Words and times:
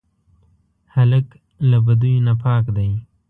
هلک 0.95 1.27
له 1.69 1.77
بدیو 1.85 2.23
نه 2.27 2.33
پاک 2.43 2.65
دی. 2.75 2.89